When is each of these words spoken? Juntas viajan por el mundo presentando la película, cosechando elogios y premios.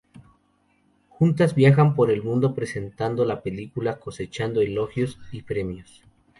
Juntas 1.09 1.53
viajan 1.53 1.93
por 1.93 2.09
el 2.09 2.23
mundo 2.23 2.55
presentando 2.55 3.23
la 3.23 3.43
película, 3.43 3.99
cosechando 3.99 4.61
elogios 4.61 5.19
y 5.31 5.43
premios. 5.43 6.01